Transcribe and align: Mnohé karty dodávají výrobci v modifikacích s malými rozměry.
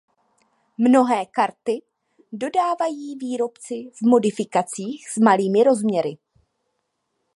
Mnohé 0.77 1.25
karty 1.25 1.81
dodávají 2.31 3.15
výrobci 3.15 3.89
v 3.95 4.01
modifikacích 4.01 5.09
s 5.09 5.17
malými 5.17 5.63
rozměry. 5.63 6.17